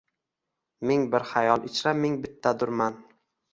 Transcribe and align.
Ming 0.91 1.03
bir 1.17 1.27
xayol 1.33 1.69
ichra 1.71 1.95
ming 2.01 2.19
bittadurman. 2.25 3.01